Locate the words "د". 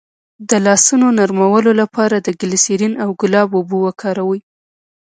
0.49-0.51, 2.19-2.27